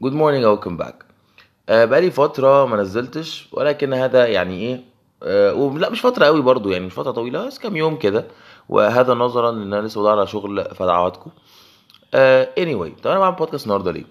good 0.00 0.12
morning 0.12 0.44
welcome 0.44 0.76
back 0.76 1.04
بقالي 1.68 2.10
فترة 2.10 2.66
ما 2.66 2.76
نزلتش 2.76 3.48
ولكن 3.52 3.92
هذا 3.94 4.26
يعني 4.26 4.60
إيه 4.60 4.80
آه 5.22 5.54
ولا 5.54 5.90
مش 5.90 6.00
فترة 6.00 6.24
قوي 6.26 6.42
برضو 6.42 6.70
يعني 6.70 6.86
مش 6.86 6.92
فترة 6.94 7.10
طويلة 7.10 7.46
بس 7.46 7.58
كام 7.58 7.76
يوم 7.76 7.96
كده. 7.96 8.24
وهذا 8.68 9.14
نظرا 9.14 9.50
ان 9.50 9.74
أنا 9.74 9.86
لسه 9.86 10.00
بدور 10.00 10.12
على 10.18 10.26
شغل 10.26 10.64
فدعواتكم 10.74 11.30
آه 12.14 12.48
anyway 12.60 13.00
طب 13.02 13.10
أنا 13.10 13.18
بعمل 13.20 13.36
بودكاست 13.36 13.64
النهارده 13.64 13.92
ليه؟ 13.92 14.04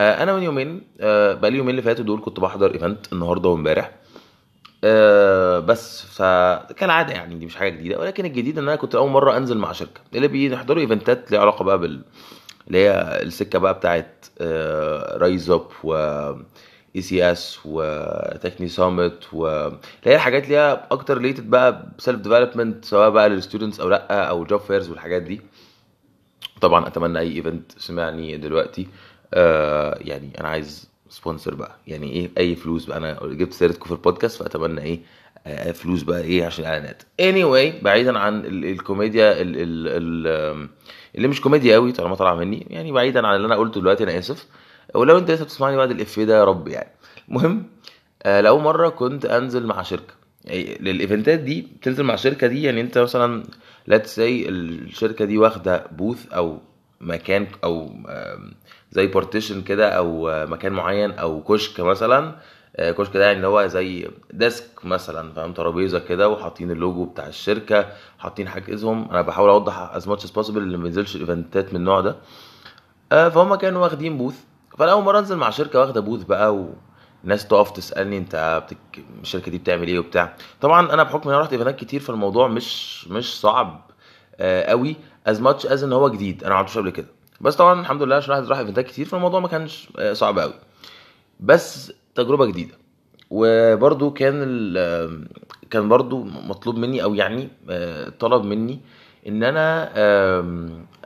آه 0.00 0.22
أنا 0.22 0.36
من 0.36 0.42
يومين 0.42 0.82
آه 1.00 1.34
بقالي 1.34 1.56
يومين 1.58 1.70
اللي 1.70 1.82
فاتوا 1.82 2.04
دول 2.04 2.20
كنت 2.24 2.40
بحضر 2.40 2.74
event 2.74 3.12
النهارده 3.12 3.48
وامبارح. 3.48 3.90
آه 4.84 5.58
بس 5.58 6.02
فكالعاده 6.06 7.12
يعني 7.12 7.34
دي 7.34 7.46
مش 7.46 7.56
حاجة 7.56 7.70
جديدة 7.70 7.98
ولكن 8.00 8.24
الجديد 8.24 8.58
إن 8.58 8.64
أنا 8.68 8.76
كنت 8.76 8.94
اول 8.94 9.10
مرة 9.10 9.36
أنزل 9.36 9.58
مع 9.58 9.72
شركة 9.72 10.00
اللي 10.14 10.28
بيحضروا 10.28 10.82
ايفنتات 10.82 11.30
ليها 11.30 11.40
علاقة 11.40 11.64
بقى 11.64 11.78
بال 11.78 12.02
اللي 12.68 12.78
هي 12.78 13.20
السكة 13.22 13.58
بقى 13.58 13.74
بتاعت 13.74 14.26
Rise 15.20 15.50
Up 15.50 15.66
و 15.84 15.94
ICS 16.96 17.58
و 17.64 17.79
Techne 17.79 18.68
Summit 18.68 19.24
و 19.32 19.46
اللي 19.46 19.78
هي 20.04 20.14
الحاجات 20.14 20.44
اللي 20.44 20.56
هي 20.56 20.86
أكتر 20.90 21.16
related 21.16 21.50
بقى 21.50 21.86
ب 21.98 22.02
self 22.02 22.20
development 22.20 22.84
سواء 22.84 23.10
بقى 23.10 23.28
لل 23.28 23.38
students 23.38 23.80
أو 23.80 23.88
لأ 23.88 24.24
أو 24.24 24.44
job 24.44 24.60
fairs 24.60 24.90
والحاجات 24.90 25.22
دي. 25.22 25.40
طبعا 26.60 26.86
أتمنى 26.86 27.18
أي 27.18 27.36
event 27.36 27.72
سمعني 27.78 28.36
دلوقتي. 28.36 28.88
آه 29.34 29.98
يعني 30.00 30.30
أنا 30.40 30.48
عايز 30.48 30.88
sponsor 31.08 31.54
بقى. 31.54 31.76
يعني 31.86 32.12
إيه 32.12 32.30
أي 32.38 32.56
فلوس 32.56 32.84
بقى. 32.84 32.96
أنا 32.98 33.18
جبت 33.22 33.52
سيرتكم 33.52 33.84
في 33.84 33.92
البودكاست 33.92 34.42
فأتمنى 34.42 34.82
إيه 34.82 35.00
آه 35.00 35.31
فلوس 35.74 36.02
بقى 36.02 36.20
إيه 36.20 36.46
عشان 36.46 36.64
الاعلانات. 36.64 37.02
anyway 37.02 37.84
بعيدا 37.84 38.18
عن 38.18 38.38
ال- 38.44 38.64
الكوميديا 38.64 39.32
ال 39.42 39.56
ال 39.56 39.88
ال 40.26 40.68
اللي 41.16 41.28
مش 41.28 41.40
كوميديا 41.40 41.74
قوي 41.74 41.92
طالما 41.92 42.14
طالعة 42.14 42.34
مني 42.34 42.66
يعني 42.70 42.92
بعيدا 42.92 43.26
عن 43.26 43.36
اللي 43.36 43.46
أنا 43.46 43.56
قلته 43.56 43.80
دلوقتي 43.80 44.04
أنا 44.04 44.18
آسف. 44.18 44.46
ولو 44.94 45.18
أنت 45.18 45.30
لسه 45.30 45.44
بتسمعني 45.44 45.76
بعد 45.76 45.90
الافيه 45.90 46.24
ده 46.24 46.38
يا 46.38 46.44
رب 46.44 46.68
يعني. 46.68 46.88
المهم 47.28 47.66
آه 48.22 48.40
لاول 48.40 48.62
مرة 48.62 48.88
كنت 48.88 49.24
أنزل 49.24 49.66
مع 49.66 49.82
شركة. 49.82 50.14
يعني 50.44 50.78
للإيفنتات 50.80 51.38
دي 51.38 51.60
بتنزل 51.80 52.04
مع 52.04 52.14
الشركة 52.14 52.46
دي 52.46 52.62
يعني 52.62 52.80
أنت 52.80 52.98
مثلا 52.98 53.44
let's 53.86 54.14
say 54.14 54.48
الشركة 54.48 55.24
دي 55.24 55.38
واخدة 55.38 55.86
booth 55.92 56.32
أو 56.32 56.58
مكان 57.00 57.46
أو 57.64 57.90
زي 58.92 59.06
partition 59.06 59.62
كده 59.62 59.88
أو 59.88 60.28
آه، 60.28 60.44
مكان 60.46 60.72
معين 60.72 61.10
أو 61.10 61.42
كشك 61.42 61.80
مثلا 61.80 62.36
كشك 62.78 63.16
ده 63.16 63.24
يعني 63.24 63.36
اللي 63.36 63.46
هو 63.46 63.66
زي 63.66 64.10
desk 64.30 64.84
مثلا 64.84 65.32
فاهم؟ 65.32 65.52
ترابيزة 65.52 65.98
كده 65.98 66.28
وحاطين 66.28 66.70
اللوجو 66.70 67.04
بتاع 67.04 67.26
الشركة 67.26 67.86
حاطين 68.18 68.48
حاجزهم 68.48 69.10
أنا 69.10 69.22
بحاول 69.22 69.48
أوضح 69.50 69.78
as 69.78 70.08
much 70.08 70.24
as 70.24 70.30
possible 70.30 70.62
اللي 70.62 70.76
ما 70.76 70.82
بينزلش 70.82 71.16
ايفنتات 71.16 71.70
من 71.70 71.76
النوع 71.76 72.00
ده. 72.00 72.16
آه، 73.12 73.28
فهم 73.28 73.54
كانوا 73.54 73.82
واخدين 73.82 74.18
booth 74.18 74.34
فأنا 74.78 74.92
أول 74.92 75.04
مرة 75.04 75.18
أنزل 75.18 75.36
مع 75.36 75.50
شركة 75.50 75.80
واخدة 75.80 76.00
booth 76.00 76.22
بقى 76.22 76.66
وناس 77.24 77.46
تقف 77.48 77.70
تسألني 77.70 78.18
أنت 78.18 78.62
بتك... 78.66 79.04
الشركة 79.22 79.50
دي 79.50 79.58
بتعمل 79.58 79.88
إيه 79.88 79.98
وبتاع. 79.98 80.36
طبعا 80.60 80.92
أنا 80.94 81.02
بحكم 81.02 81.28
إن 81.28 81.34
أنا 81.34 81.42
رحت 81.42 81.52
إيفنتات 81.52 81.76
كتير 81.76 82.00
فالموضوع 82.00 82.48
مش 82.48 83.08
مش 83.08 83.40
صعب 83.40 83.90
آه، 84.40 84.62
قوي. 84.70 84.96
as 85.26 85.40
much 85.40 85.66
as 85.66 85.84
إن 85.84 85.92
هو 85.92 86.08
جديد. 86.08 86.44
أنا 86.44 86.52
ما 86.52 86.58
عملتوش 86.58 86.78
قبل 86.78 86.90
كده. 86.90 87.06
بس 87.40 87.56
طبعا 87.56 87.80
الحمد 87.80 88.02
لله 88.02 88.16
عشان 88.16 88.34
رحت 88.48 88.58
إيفنتات 88.58 88.86
كتير 88.86 89.06
فالموضوع 89.06 89.40
ما 89.40 89.48
كانش 89.48 89.88
آه، 89.98 90.12
صعب 90.12 90.38
قوي. 90.38 90.54
بس 91.40 91.92
تجربة 92.14 92.46
جديدة. 92.46 92.74
وبرضو 93.30 94.10
كان 94.10 94.44
كان 95.70 95.88
برضو 95.88 96.24
مطلوب 96.24 96.76
مني 96.76 97.02
أو 97.02 97.14
يعني 97.14 97.48
آه، 97.70 98.08
طلب 98.08 98.44
مني 98.44 98.80
إن 99.28 99.42
أنا 99.42 99.90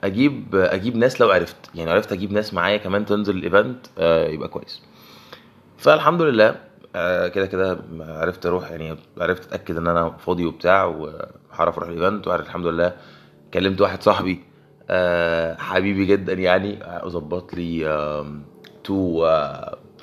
أجيب 0.04 0.54
أجيب 0.54 0.96
ناس 0.96 1.20
لو 1.20 1.30
عرفت. 1.30 1.56
يعني 1.74 1.90
عرفت 1.90 2.12
أجيب 2.12 2.32
ناس 2.32 2.54
معايا 2.54 2.76
كمان 2.76 3.04
تنزل 3.06 3.36
ال 3.36 3.45
event 3.45 3.86
آه، 3.98 4.28
يبقى 4.28 4.48
كويس. 4.48 4.82
فالحمد 5.78 6.22
لله 6.22 6.56
آه، 6.96 7.28
كده 7.28 7.46
كده 7.46 7.78
عرفت 8.00 8.46
أروح 8.46 8.70
يعني 8.70 8.96
عرفت 9.18 9.46
أتأكد 9.46 9.76
إن 9.76 9.86
أنا 9.86 10.10
فاضي 10.10 10.46
وبتاع 10.46 10.84
وهعرف 10.84 11.76
أروح 11.78 11.88
ال 11.88 11.94
event. 11.94 12.28
وعرفت 12.28 12.46
الحمد 12.46 12.66
لله 12.66 12.92
كلمت 13.54 13.80
واحد 13.80 14.02
صاحبي 14.02 14.40
حبيبي 15.58 16.04
جدا 16.04 16.32
يعني 16.32 16.78
ظبط 17.06 17.54
لي 17.54 17.84
تو 18.84 19.26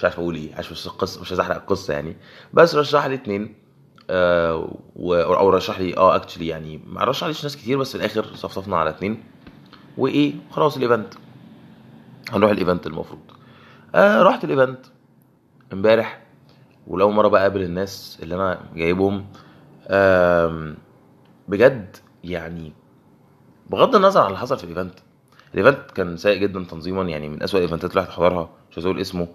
مش 0.03 0.05
عارف 0.05 0.19
أقول 0.19 0.35
إيه 0.35 0.55
عشان 0.55 0.71
مش 0.71 0.87
القصة 0.87 1.21
مش 1.21 1.29
عايز 1.29 1.39
احرق 1.39 1.55
القصة 1.55 1.93
يعني. 1.93 2.17
بس 2.53 2.75
رشح 2.75 3.05
لي 3.05 3.15
اتنين 3.15 3.55
آه 4.09 4.77
و... 4.95 5.15
أو 5.15 5.49
رشح 5.49 5.79
لي 5.79 5.97
آه 5.97 6.15
actually 6.15 6.47
يعني 6.47 6.81
ما 6.87 7.03
رشحليش 7.03 7.43
ناس 7.43 7.57
كتير 7.57 7.77
بس 7.77 7.91
في 7.91 7.95
الآخر 7.97 8.35
صفصفنا 8.35 8.77
على 8.77 8.89
اتنين. 8.89 9.23
وإيه؟ 9.97 10.33
خلاص 10.51 10.75
ال 10.77 10.83
event 10.83 11.13
هنروح 12.31 12.51
ال 12.51 12.57
event 12.57 12.87
المفروض. 12.87 13.19
آه 13.95 14.21
رحت 14.21 14.43
ال 14.43 14.49
event 14.49 14.79
امبارح 15.73 16.21
ولأول 16.87 17.11
مرة 17.11 17.27
بقى 17.27 17.41
أقابل 17.41 17.61
الناس 17.61 18.19
اللي 18.23 18.35
أنا 18.35 18.59
جايبهم 18.75 19.25
آم، 19.87 20.77
بجد 21.47 21.97
يعني 22.23 22.73
بغض 23.69 23.95
النظر 23.95 24.19
عن 24.21 24.27
اللي 24.27 24.37
حصل 24.39 24.57
في 24.57 24.63
ال 24.63 24.69
event 24.69 24.99
ال 25.55 25.61
event 25.61 25.91
كان 25.91 26.17
سيء 26.17 26.37
جدا 26.41 26.63
تنظيما 26.63 27.03
يعني 27.03 27.29
من 27.29 27.43
أسوأ 27.43 27.59
الايفنتات 27.59 27.91
اللي 27.91 28.01
رحت 28.01 28.09
احضرها 28.11 28.49
مش 28.71 28.77
عايز 28.77 28.85
أقول 28.85 29.01
اسمه. 29.01 29.27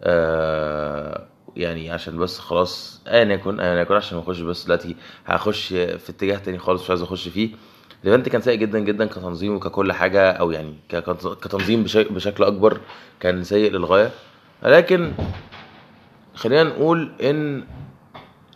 آه 0.00 1.26
يعني 1.56 1.90
عشان 1.90 2.18
بس 2.18 2.38
خلاص 2.38 3.00
ايا 3.08 3.24
يكن 3.24 3.60
ايا 3.60 3.80
يكن 3.80 3.94
عشان 3.94 4.16
ما 4.18 4.22
أخش 4.24 4.40
بس 4.40 4.64
دلوقتي 4.64 4.96
هخش 5.26 5.68
في 5.72 6.10
اتجاه 6.10 6.36
تاني 6.38 6.58
خالص 6.58 6.82
مش 6.82 6.90
عايز 6.90 7.02
أخش 7.02 7.28
فيه. 7.28 7.50
ال 8.04 8.08
event 8.08 8.28
كان 8.28 8.40
سيء 8.40 8.54
جدا 8.58 8.78
جدا 8.78 9.06
كتنظيم 9.06 9.54
وككل 9.56 9.92
حاجة 9.92 10.30
أو 10.30 10.50
يعني 10.50 10.74
كتنظيم 11.42 11.82
بش- 11.82 11.96
بشكل 11.96 12.44
أكبر 12.44 12.80
كان 13.20 13.44
سيء 13.44 13.70
للغاية. 13.72 14.10
لكن 14.62 15.12
خلينا 16.34 16.62
نقول 16.62 17.12
إن 17.22 17.64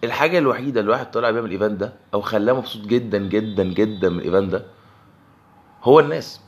الحاجة 0.05 0.39
الوحيدة 0.39 0.81
اللي 0.81 0.89
الواحد 0.89 1.11
طلع 1.11 1.31
بيها 1.31 1.41
من 1.41 1.47
ال 1.47 1.52
event 1.52 1.81
ده 1.81 1.93
أو 2.15 2.21
خلاه 2.21 2.53
مبسوط 2.53 2.87
جدا 2.87 3.19
جدا 3.19 3.65
جدا 3.65 4.09
من 4.09 4.19
ال 4.19 4.24
event 4.24 4.53
ده 4.53 4.65
هو 5.83 6.01
الناس. 6.01 6.41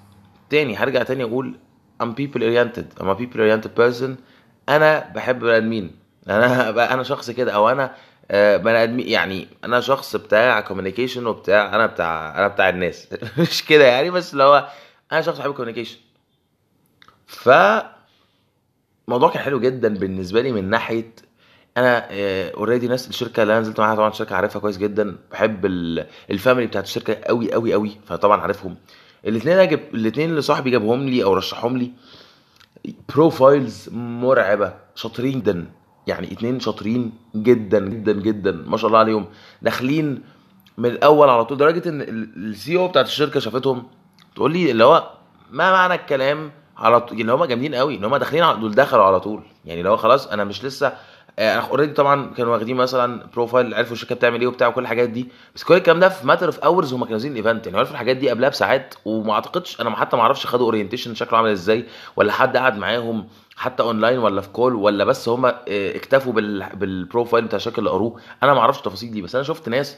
تاني 0.51 0.77
هرجع 0.77 1.03
تاني 1.03 1.23
أقول 1.25 1.55
I'm 2.03 2.07
people 2.07 2.41
oriented 2.41 3.01
I'm 3.03 3.07
a 3.07 3.15
people 3.15 3.37
oriented 3.39 3.71
person. 3.81 4.11
أنا 4.69 5.13
بحب 5.15 5.39
بني 5.39 5.57
آدمين. 5.57 5.97
أنا 6.29 6.71
أنا 6.95 7.03
شخص 7.03 7.31
كده 7.31 7.53
أو 7.53 7.69
أنا 7.69 7.95
آه، 8.31 8.57
بني 8.57 8.83
آدمين 8.83 9.09
يعني 9.09 9.49
أنا 9.65 9.81
شخص 9.81 10.17
بتاع 10.17 10.61
communication 10.61 11.27
وبتاع 11.27 11.75
أنا 11.75 11.87
بتاع 11.87 12.39
أنا 12.39 12.49
بتاع 12.49 12.69
الناس. 12.69 13.09
مش 13.39 13.65
كده 13.65 13.85
يعني 13.87 14.11
بس 14.11 14.33
اللي 14.33 14.43
هو 14.45 14.69
أنا 15.13 15.21
شخص 15.23 15.39
بحب 15.39 15.53
communication 15.53 15.99
ف 17.27 17.49
الموضوع 19.09 19.31
كان 19.31 19.43
حلو 19.43 19.61
جدا 19.61 19.95
بالنسبة 19.99 20.41
لي 20.43 20.53
من 20.53 20.71
ناحية 20.71 21.13
أنا 21.77 22.07
already 22.55 22.89
ناس 22.89 23.09
الشركة 23.09 23.43
اللي 23.43 23.53
أنا 23.53 23.61
نزلت 23.61 23.81
معاها 23.81 23.97
طبعا 23.97 24.11
شركة 24.13 24.37
عارفها 24.37 24.61
كويس 24.61 24.79
جدا. 24.79 25.17
بحب 25.33 25.67
ال- 25.67 26.07
family 26.31 26.67
بتاعت 26.67 26.85
الشركة 26.85 27.15
قوي 27.15 27.53
قوي 27.53 27.73
قوي 27.73 27.91
فطبعا 28.07 28.41
عارفهم. 28.41 28.77
الاثنين 29.27 29.59
الاثنين 29.95 30.31
اللي 30.31 30.43
صاحبي 30.43 30.71
جابهم 30.71 31.09
لي 31.09 31.25
أو 31.25 31.35
رشحهم 31.35 31.77
لي. 31.79 31.91
profiles 33.15 33.89
مرعبة 33.93 34.75
شاطرين 34.95 35.41
جدا. 35.41 35.71
يعني 36.07 36.33
اتنين 36.33 36.61
شاطرين 36.61 37.13
جدا 37.37 37.81
جدا 37.81 38.13
جدا. 38.13 38.53
ما 38.53 38.77
شاء 38.77 38.89
الله 38.89 38.99
عليهم. 38.99 39.27
داخلين 39.63 40.23
من 40.79 40.87
الأول 40.87 41.29
على 41.29 41.45
طول. 41.45 41.57
لدرجة 41.57 41.89
إن 41.89 42.01
ال 42.37 42.77
CEO 42.77 42.89
بتاعت 42.89 43.07
الشركة 43.07 43.41
شافتهم. 43.41 43.87
تقول 44.35 44.53
لي 44.53 44.71
اللي 44.71 44.85
هو 44.85 45.11
ما 45.51 45.73
معنى 45.73 45.95
الكلام 45.95 46.51
على 46.77 47.01
طول 47.01 47.21
اللي 47.21 47.33
هم 47.33 47.45
جامدين 47.45 47.75
قوي. 47.75 47.97
ان 47.97 48.05
هم 48.05 48.17
داخلين 48.17 48.61
دول 48.61 48.75
دخلوا 48.75 49.05
على 49.05 49.21
طول. 49.21 49.43
يعني 49.65 49.89
هو 49.89 49.97
خلاص 49.97 50.27
أنا 50.27 50.45
مش 50.45 50.65
لسه 50.65 50.93
already 51.39 51.93
طبعا 51.93 52.35
كانوا 52.35 52.53
واخدين 52.53 52.77
مثلا 52.77 53.27
profile 53.35 53.75
عرفوا 53.75 53.93
الشركة 53.93 54.15
بتعمل 54.15 54.41
إيه 54.41 54.47
وبتاع 54.47 54.69
وكل 54.69 54.83
الحاجات 54.83 55.09
دي. 55.09 55.29
بس 55.55 55.65
كل 55.65 55.75
الكلام 55.75 56.01
ده 56.01 56.09
في 56.09 56.27
matter 56.27 56.47
of 56.47 56.59
hours 56.59 56.93
هم 56.93 57.01
كانوا 57.01 57.13
نازلين 57.13 57.33
ال 57.33 57.38
event 57.38 57.67
يعني 57.67 57.79
عرفوا 57.79 57.93
الحاجات 57.93 58.17
دي 58.17 58.31
قبلها 58.31 58.49
بساعات 58.49 58.95
وما 59.05 59.33
أعتقدش 59.33 59.81
أنا 59.81 59.97
حتى 59.97 60.17
ما 60.17 60.23
أعرفش 60.23 60.47
خدوا 60.47 60.65
orientation 60.67 61.15
شكله 61.15 61.39
عامل 61.39 61.51
إزاي 61.51 61.85
ولا 62.17 62.33
حد 62.33 62.57
قعد 62.57 62.79
معاهم 62.79 63.29
حتى 63.57 63.83
اونلاين 63.83 64.19
ولا 64.19 64.41
في 64.41 64.49
call 64.49 64.75
ولا 64.75 65.05
بس 65.05 65.29
هم 65.29 65.53
اكتفوا 65.69 66.33
بال... 66.33 66.67
بال 66.75 66.90
profile 66.90 67.45
بتاع 67.45 67.57
الشركة 67.57 67.79
اللي 67.79 67.91
قروه. 67.91 68.21
أنا 68.43 68.55
ما 68.55 68.61
أعرفش 68.61 68.79
التفاصيل 68.79 69.11
دي 69.11 69.23
بس 69.23 69.35
أنا 69.35 69.45
شفت 69.45 69.69
ناس. 69.69 69.97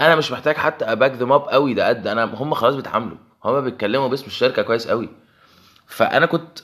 أنا 0.00 0.16
مش 0.16 0.32
محتاج 0.32 0.56
حتى 0.56 0.84
ا 0.84 0.90
back 0.90 1.12
them 1.12 1.32
up 1.32 1.40
قوي 1.48 1.74
ده 1.74 1.88
قد 1.88 2.06
أنا 2.06 2.24
هم 2.24 2.54
خلاص 2.54 2.74
بيتعاملوا. 2.74 3.16
هم 3.44 3.60
بيتكلموا 3.60 4.08
باسم 4.08 4.26
الشركة 4.26 4.62
كويس 4.62 4.88
قوي. 4.88 5.08
فأنا 5.86 6.26
كنت 6.26 6.58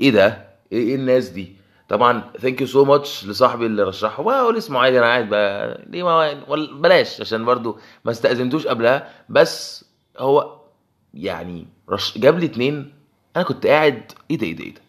إيه 0.00 0.10
ده؟ 0.10 0.44
إيه, 0.72 0.88
إيه 0.88 0.94
الناس 0.94 1.28
دي؟ 1.28 1.56
طبعا 1.88 2.30
thank 2.40 2.60
you 2.60 2.66
so 2.66 2.84
much 2.84 3.26
لصاحبي 3.26 3.66
اللي 3.66 3.82
رشحه. 3.82 4.22
واقول 4.22 4.56
اسمه 4.56 4.78
عادي 4.80 4.98
أنا 4.98 5.06
قاعد 5.06 5.34
ليه 5.90 6.02
ما 6.02 6.32
بلاش 6.80 7.20
عشان 7.20 7.44
برضو 7.44 7.78
ما 8.04 8.10
استأذنتوش 8.10 8.66
قبلها. 8.66 9.10
بس 9.28 9.84
هو 10.18 10.60
يعني 11.14 11.66
رش 11.90 12.18
جاب 12.18 12.38
لي 12.38 12.46
اتنين. 12.46 12.92
أنا 13.36 13.44
كنت 13.44 13.66
قاعد 13.66 14.12
إيه 14.30 14.38
ده 14.38 14.46
إيه 14.46 14.56
ده 14.56 14.64
إيه 14.64 14.74
ده؟ 14.74 14.80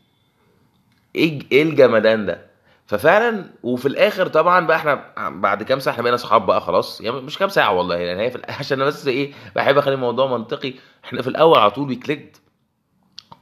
إيه 1.15 1.39
إيه 1.51 1.63
الجمدان 1.63 2.25
ده؟ 2.25 2.47
ففعلا 2.85 3.45
وفي 3.63 3.88
الآخر 3.88 4.27
طبعا 4.27 4.67
بقى 4.67 4.77
إحنا 4.77 5.13
بعد 5.29 5.63
كام 5.63 5.79
ساعة 5.79 5.94
إحنا 5.94 6.03
بقينا 6.03 6.15
اصحاب 6.15 6.45
بقى 6.45 6.61
خلاص. 6.61 7.01
يعني 7.01 7.21
مش 7.21 7.38
كام 7.38 7.49
ساعة 7.49 7.73
والله 7.73 7.95
يعني 7.95 8.21
هي 8.21 8.31
في 8.31 8.41
عشان 8.59 8.79
بس 8.85 9.07
إيه 9.07 9.33
بحب 9.55 9.77
أخلي 9.77 9.94
الموضوع 9.94 10.27
منطقي. 10.38 10.73
إحنا 11.05 11.21
في 11.21 11.27
الأول 11.27 11.59
على 11.59 11.71
طول 11.71 11.88
بيكليكت 11.88 12.41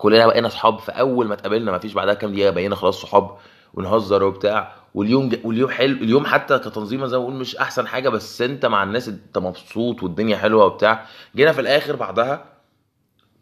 كلنا 0.06 0.28
بقينا 0.28 0.50
صحاب 0.50 0.80
في 0.80 0.92
أول 0.92 1.28
ما 1.28 1.34
اتقابلنا 1.34 1.72
ما 1.72 1.78
فيش 1.78 1.94
بعدها 1.94 2.14
كام 2.14 2.32
دقيقة 2.32 2.52
بقينا 2.52 2.76
خلاص 2.76 3.02
صحاب 3.02 3.38
ونهزر 3.74 4.24
وبتاع. 4.24 4.76
واليوم. 4.94 5.32
واليوم 5.44 5.70
حلو 5.70 5.96
اليوم 5.96 6.26
حتى 6.26 6.60
كتنظيمه 6.60 7.08
زي 7.08 7.18
ما 7.18 7.24
بقول 7.24 7.36
مش 7.36 7.56
أحسن 7.56 7.88
حاجة 7.88 8.10
بس 8.10 8.42
أنت 8.42 8.66
مع 8.66 8.84
الناس 8.84 9.08
أنت 9.08 9.38
مبسوط 9.38 10.04
والدنيا 10.04 10.38
حلوة 10.38 10.66
وبتاع. 10.66 11.06
جينا 11.36 11.52
في 11.52 11.62
الآخر 11.62 11.96
بعدها 11.96 12.46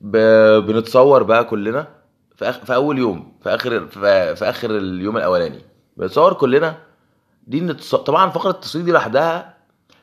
ب... 0.02 0.18
بنتصور 0.66 1.24
بقى 1.24 1.44
كلنا 1.46 1.88
في, 2.36 2.50
أخ... 2.50 2.58
في 2.60 2.76
أول 2.76 2.98
يوم 2.98 3.34
في 3.44 3.50
آخر 3.50 3.88
في... 3.88 4.36
في 4.36 4.46
آخر 4.50 4.78
اليوم 4.78 5.18
الأولاني. 5.18 5.62
بنتصور 5.98 6.34
كلنا. 6.34 6.78
دي 7.48 7.62
نتص... 7.62 7.96
طبعا 7.96 8.30
فقرة 8.30 8.52
التصوير 8.52 8.86
دي 8.86 8.92
لوحدها 8.92 9.58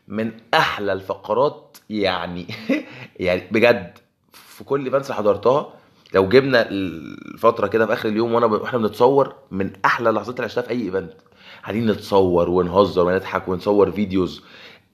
من 0.09 0.33
أحلى 0.55 0.93
الفقرات 0.93 1.77
يعني 1.91 2.47
يعني 3.17 3.49
بجد. 3.51 3.99
في 4.33 4.65
كل 4.65 4.85
ايفنتس 4.85 5.07
اللي 5.07 5.17
حضرتها. 5.17 5.80
لو 6.15 6.29
جبنا 6.29 6.67
الفترة 6.71 7.67
كده 7.67 7.87
في 7.87 7.93
آخر 7.93 8.09
اليوم 8.09 8.33
وأنا. 8.35 8.47
وإحنا 8.47 8.79
بنتصور 8.79 9.35
من 9.51 9.71
أحلى 9.85 10.11
اللحظات 10.11 10.37
اللي 10.37 10.45
عشتها 10.45 10.63
في 10.63 10.71
أي 10.71 10.83
event 10.83 11.13
قاعدين 11.63 11.91
نتصور 11.91 12.51
ونهزر 12.51 13.07
ونضحك 13.07 13.49
ونصور 13.49 13.91
videos 13.91 14.43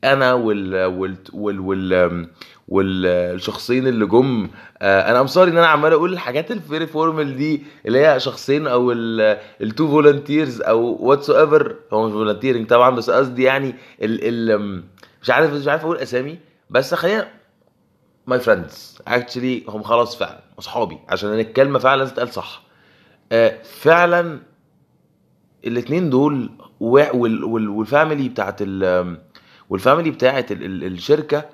أنا 0.04 0.32
وال 0.34 0.84
وال 0.84 1.16
وال 1.34 1.60
وال 1.60 2.28
والشخصين 2.68 3.86
اللي 3.86 4.06
جم 4.06 4.48
آه، 4.82 5.10
أنا 5.10 5.20
I'm 5.20 5.26
sorry 5.26 5.50
إن 5.50 5.58
أنا 5.58 5.66
عمال 5.66 5.92
أقول 5.92 6.12
الحاجات 6.12 6.50
ال 6.50 6.58
very 6.58 6.87
formal 6.87 7.37
دي 7.36 7.62
اللي 7.86 8.06
هي 8.06 8.20
شخصين 8.20 8.66
أو 8.66 8.92
ال 8.93 9.17
two 9.17 9.88
volunteers 9.88 10.61
أو 10.60 10.96
whatever 11.00 11.76
هو 11.92 12.06
مش 12.06 12.12
volunteering 12.12 12.67
طبعا 12.66 12.90
بس 12.90 13.10
قصدي 13.10 13.42
يعني 13.42 13.74
ال 14.02 14.50
ال 14.52 14.82
مش 15.22 15.30
عارف 15.30 15.52
مش 15.52 15.68
عارف 15.68 15.84
أقول 15.84 15.96
أسامي 15.96 16.38
بس 16.70 16.94
خلينا 16.94 17.28
my 18.26 18.40
friends 18.40 18.99
actually 19.08 19.64
هم 19.69 19.82
خلاص 19.82 20.17
فعلا. 20.17 20.40
أصحابي. 20.58 20.99
عشان 21.08 21.34
الكلمة 21.40 21.78
فعلا 21.78 21.99
لازم 21.99 22.12
تتقال 22.14 22.32
صح. 22.32 22.62
آه، 23.32 23.62
فعلا 23.62 24.40
الاثنين 25.67 26.11
دول 26.11 26.50
وال 26.81 27.18
family 27.18 28.28
بتاعت 28.28 28.56
ال 28.61 29.17
وال 29.70 29.81
family 29.81 30.11
بتاعت 30.11 30.52
ال- 30.52 30.64
ال- 30.64 30.84
الشركة 30.84 31.44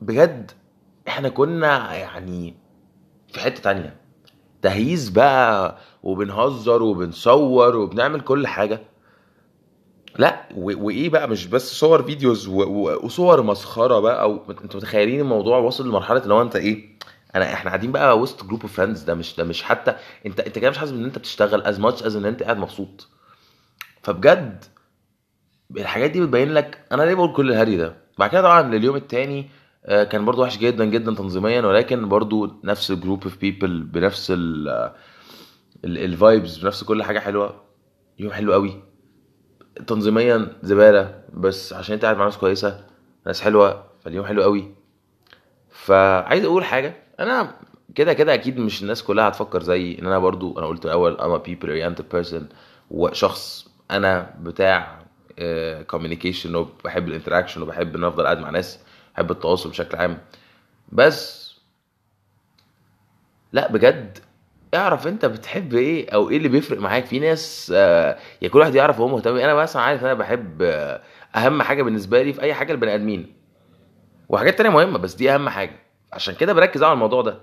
بجد 0.00 0.50
إحنا 1.08 1.28
كنا 1.28 1.94
يعني 1.94 2.54
في 3.32 3.40
حتة 3.40 3.62
تانية. 3.62 3.96
تهييس 4.62 5.08
بقى 5.08 5.78
وبنهزر 6.02 6.82
وبنصور 6.82 7.76
وبنعمل 7.76 8.20
كل 8.20 8.46
حاجة. 8.46 8.80
لا 10.18 10.48
وإيه 10.56 11.08
بقى 11.08 11.28
مش 11.28 11.46
بس 11.46 11.72
صور 11.72 12.02
videos 12.02 12.48
وصور 12.48 13.42
مسخرة 13.42 14.00
بقى 14.00 14.22
أو 14.22 14.50
أنتوا 14.50 14.80
متخيلين 14.80 15.20
الموضوع 15.20 15.58
واصل 15.58 15.88
لمرحلة 15.88 16.22
اللي 16.22 16.34
هو 16.34 16.42
أنت 16.42 16.56
إيه 16.56 16.98
أنا 17.34 17.52
إحنا 17.52 17.70
قاعدين 17.70 17.92
بقى 17.92 18.18
وسط 18.18 18.44
group 18.44 18.62
of 18.62 18.72
friends 18.76 19.02
ده 19.02 19.14
مش 19.14 19.36
ده 19.36 19.44
مش 19.44 19.62
حتى 19.62 19.94
أنت 20.26 20.40
أنت 20.40 20.58
كده 20.58 20.70
مش 20.70 20.78
حاسس 20.78 20.92
إن 20.92 21.04
أنت 21.04 21.18
بتشتغل 21.18 21.62
as 21.62 21.80
much 21.80 22.02
as 22.02 22.16
إن 22.16 22.24
أنت 22.24 22.42
قاعد 22.42 22.58
مبسوط. 22.58 23.08
فبجد 24.02 24.64
الحاجات 25.78 26.10
دي 26.10 26.20
بتبين 26.20 26.54
لك 26.54 26.84
أنا 26.92 27.02
ليه 27.02 27.14
بقول 27.14 27.32
كل 27.32 27.50
الهري 27.50 27.76
ده؟ 27.76 27.96
بعد 28.18 28.30
كده 28.30 28.42
طبعا 28.42 28.74
اليوم 28.74 28.96
التاني 28.96 29.50
آه، 29.86 30.04
كان 30.04 30.24
برضو 30.24 30.42
وحش 30.42 30.58
جدا 30.58 30.84
جدا 30.84 31.14
تنظيميا 31.14 31.60
ولكن 31.62 32.08
برضو 32.08 32.50
نفس 32.64 32.90
ال 32.90 32.95
group 32.95 33.22
of 33.24 33.36
people 33.38 33.82
بنفس 33.82 34.32
ال 35.84 35.96
vibes 35.96 36.58
بنفس 36.58 36.84
كل 36.84 37.02
حاجة 37.02 37.18
حلوة. 37.18 37.62
يوم 38.18 38.32
حلو 38.32 38.52
قوي. 38.52 38.82
تنظيميا 39.86 40.52
زبالة 40.62 41.22
بس 41.34 41.72
عشان 41.72 41.94
انت 41.94 42.04
قاعد 42.04 42.16
مع 42.16 42.24
ناس 42.24 42.38
كويسة 42.38 42.86
ناس 43.26 43.40
حلوة 43.40 43.84
فاليوم 44.04 44.26
حلو 44.26 44.42
قوي. 44.42 44.74
فعايز 45.70 46.44
أقول 46.44 46.64
حاجة 46.64 46.96
أنا 47.20 47.54
كده 47.94 48.12
كده 48.12 48.34
أكيد 48.34 48.58
مش 48.58 48.82
الناس 48.82 49.02
كلها 49.02 49.28
هتفكر 49.28 49.62
زيي 49.62 49.98
ان 49.98 50.06
أنا 50.06 50.18
برضو 50.18 50.58
أنا 50.58 50.66
قلت 50.66 50.84
الأول 50.84 51.16
I'm 51.16 51.40
a 51.42 51.48
people 51.48 51.66
oriented 51.68 52.16
person 52.18 52.42
وشخص 52.90 53.68
أنا 53.90 54.34
بتاع 54.40 55.02
communication 55.86 56.54
وبحب 56.54 57.08
ال 57.08 57.12
interaction 57.12 57.62
وبحب 57.62 57.96
ان 57.96 58.04
أفضل 58.04 58.24
قاعد 58.24 58.38
مع 58.38 58.50
ناس 58.50 58.78
بحب 59.14 59.30
التواصل 59.30 59.68
بشكل 59.68 59.98
عام. 59.98 60.18
بس 60.92 61.52
لا 63.52 63.72
بجد 63.72 64.18
اعرف 64.74 65.06
انت 65.06 65.24
بتحب 65.26 65.74
إيه 65.74 66.10
أو 66.10 66.30
إيه 66.30 66.36
اللي 66.36 66.48
بيفرق 66.48 66.78
معاك؟ 66.80 67.06
في 67.06 67.18
ناس 67.18 67.70
يا 68.42 68.48
كل 68.50 68.58
واحد 68.58 68.74
يعرف 68.74 69.00
هو 69.00 69.08
مهتم. 69.08 69.36
أنا 69.36 69.54
مثلا 69.54 69.82
عارف 69.82 70.00
إن 70.00 70.06
أنا 70.06 70.14
بحب 70.14 70.62
آه، 70.62 71.02
اهم 71.36 71.62
حاجة 71.62 71.82
بالنسبة 71.82 72.22
لي 72.22 72.32
في 72.32 72.42
اي 72.42 72.54
حاجة 72.54 72.72
البني 72.72 72.94
ادمين. 72.94 73.32
وحاجات 74.28 74.58
تانية 74.58 74.70
مهمة 74.70 74.98
بس 74.98 75.14
دي 75.14 75.34
اهم 75.34 75.48
حاجة. 75.48 75.80
عشان 76.12 76.34
كده 76.34 76.52
بركز 76.52 76.82
على 76.82 76.92
الموضوع 76.92 77.22
ده. 77.22 77.38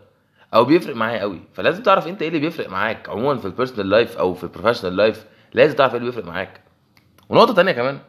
أو 0.54 0.66
بيفرق 0.66 0.96
معايا 0.96 1.20
قوي 1.22 1.40
فلازم 1.54 1.84
تعرف 1.84 2.08
انت 2.08 2.22
إيه 2.22 2.28
اللي 2.28 2.40
بيفرق 2.40 2.70
معاك 2.70 3.10
عموما 3.10 3.38
في 3.40 3.46
ال 3.46 3.50
personal 3.50 3.90
life 3.90 4.18
أو 4.18 4.34
في 4.34 4.44
ال 4.44 4.48
professional 4.48 4.96
life 4.96 5.26
لازم 5.54 5.76
تعرف 5.76 5.92
إيه 5.92 6.00
اللي 6.00 6.10
بيفرق 6.12 6.26
معاك. 6.26 6.62
ونقطة 7.30 7.54
تانية 7.54 7.72
كمان. 7.72 8.00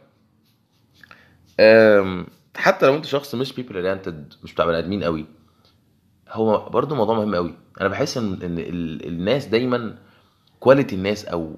حتى 2.56 2.86
لو 2.86 2.94
انت 2.94 3.06
شخص 3.06 3.34
مش 3.34 3.52
people 3.52 3.76
oriented 3.76 4.34
مش 4.42 4.54
بتاع 4.54 4.64
بني 4.64 4.78
ادمين 4.78 5.04
قوي 5.04 5.26
هو 6.32 6.68
برضو 6.68 6.94
موضوع 6.94 7.14
مهم 7.16 7.34
قوي 7.34 7.54
أنا 7.80 7.88
بحس 7.88 8.16
ان 8.16 8.32
إن 8.42 8.58
ال- 8.58 9.06
الناس 9.08 9.46
دايما 9.46 9.98
quality 10.60 10.94
الناس 10.96 11.24
أو 11.24 11.56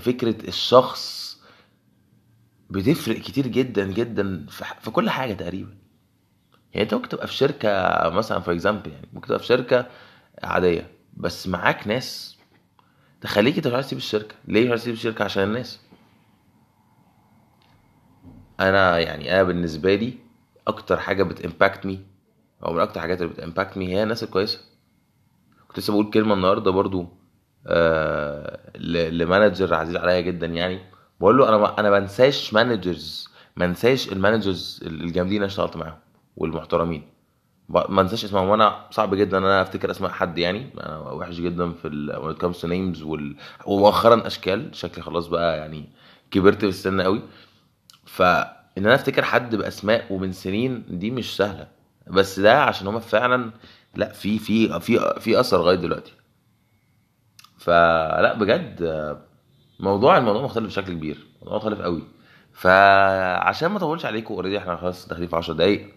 فكرة 0.00 0.48
الشخص 0.48 1.30
بتفرق 2.70 3.16
كتير 3.16 3.46
جدا 3.46 3.86
جدا 3.86 4.46
في 4.80 4.90
كل 4.90 5.10
حاجة 5.10 5.32
تقريبا. 5.32 5.74
يعني 6.72 6.84
أنت 6.84 6.94
ممكن 6.94 7.08
تبقى 7.08 7.26
في 7.26 7.34
شركة 7.34 7.68
مثلا 8.10 8.40
for 8.40 8.54
example 8.54 8.90
يعني 8.92 9.08
ممكن 9.12 9.26
تبقى 9.26 9.38
في 9.40 9.46
شركة 9.46 9.86
عادية 10.42 10.90
بس 11.16 11.48
معاك 11.48 11.86
ناس 11.86 12.36
تخليك 13.20 13.56
أنت 13.56 13.66
مش 13.66 13.74
عايز 13.74 13.86
تسيب 13.86 13.98
الشركة. 13.98 14.34
ليه 14.48 14.64
مش 14.64 14.70
عايز 14.70 14.80
تسيب 14.82 14.94
الشركة؟ 14.94 15.24
عشان 15.24 15.42
الناس. 15.42 15.80
أنا 18.60 18.98
يعني 18.98 19.32
أنا 19.34 19.42
بالنسبة 19.42 19.94
لي 19.94 20.14
أكتر 20.68 20.96
حاجة 21.00 21.22
بت 21.22 21.38
impact 21.38 21.86
me 21.86 22.00
أو 22.64 22.72
من 22.72 22.80
أكتر 22.80 22.96
الحاجات 22.96 23.22
اللي 23.22 23.32
بت 23.32 23.43
impact 23.43 23.76
me 23.76 23.88
هي 23.88 24.02
الناس 24.02 24.22
الكويسه 24.22 24.60
كنت 25.68 25.78
لسه 25.78 25.92
بقول 25.92 26.10
كلمة 26.10 26.34
النهارده 26.34 26.70
برضو 26.70 27.06
آه 27.66 28.78
ل 29.10 29.18
manager 29.18 29.74
عزيز 29.74 29.96
عليا 29.96 30.20
جدا 30.20 30.46
يعني. 30.46 30.78
بقول 31.20 31.38
له 31.38 31.48
أنا 31.48 31.56
ما 31.58 31.80
أنا 31.80 31.90
ما 31.90 31.98
انساش 31.98 32.54
managers 32.54 33.28
ما 33.56 33.64
انساش 33.64 34.12
ال 34.12 34.20
managers 34.20 34.80
الجامدين 34.86 35.36
اللي 35.36 35.46
اشتغلت 35.46 35.76
معاهم 35.76 35.98
والمحترمين. 36.36 37.02
ما 37.68 38.00
انساش 38.00 38.24
اسمائهم 38.24 38.48
وأنا 38.48 38.86
صعب 38.90 39.14
جدا 39.14 39.38
إن 39.38 39.44
أنا 39.44 39.62
أفتكر 39.62 39.90
أسماء 39.90 40.10
حد 40.10 40.38
يعني. 40.38 40.70
أنا 40.80 40.98
وحش 40.98 41.34
جدا 41.34 41.72
في 41.72 41.88
when 42.12 42.36
it 42.36 42.42
comes 42.46 42.60
to 42.60 42.66
names 42.66 43.06
وال... 43.06 43.36
ومؤخرا 43.66 44.26
أشكال. 44.26 44.74
شكلي 44.76 45.02
خلاص 45.04 45.26
بقى 45.26 45.58
يعني 45.58 45.88
كبرت 46.30 46.58
في 46.60 46.68
السن 46.68 47.00
قوي 47.00 47.22
فان 48.04 48.46
أنا 48.76 48.94
أفتكر 48.94 49.22
حد 49.24 49.56
بأسماء 49.56 50.06
ومن 50.12 50.32
سنين 50.32 50.84
دي 50.88 51.10
مش 51.10 51.36
سهلة. 51.36 51.66
بس 52.06 52.40
ده 52.40 52.62
عشان 52.62 52.86
هما 52.86 52.98
فعلا 52.98 53.50
لا 53.94 54.12
في 54.12 54.38
في 54.38 54.80
في 54.80 55.14
في 55.20 55.40
أثر 55.40 55.58
لغاية 55.58 55.76
دلوقتي. 55.76 56.12
فلا 57.58 58.38
بجد 58.38 58.82
موضوع 59.80 60.18
الموضوع 60.18 60.42
مختلف 60.42 60.66
بشكل 60.66 60.92
كبير 60.92 61.26
موضوع 61.42 61.56
مختلف 61.56 61.80
قوي. 61.80 62.02
فعشان 62.52 63.70
ما 63.70 63.76
أطولش 63.76 64.04
عليكم 64.04 64.34
اوريدي 64.34 64.58
إحنا 64.58 64.76
خلاص 64.76 65.08
داخلين 65.08 65.28
في 65.28 65.36
10 65.36 65.54
دقايق. 65.54 65.94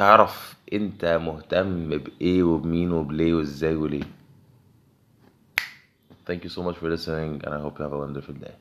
اعرف 0.00 0.56
أنت 0.72 1.04
مهتم 1.04 1.88
بإيه 1.88 2.42
وبمين 2.42 2.92
وبليه 2.92 3.34
وإزاي 3.34 3.76
وليه. 3.76 4.04
Thank 6.28 6.44
you 6.44 6.48
so 6.48 6.62
much 6.62 6.76
for 6.76 6.88
listening 6.88 7.42
and 7.44 7.54
I 7.54 7.60
hope 7.60 7.78
you 7.78 7.84
have 7.84 7.92
a 7.92 7.98
wonderful 7.98 8.34
day. 8.34 8.54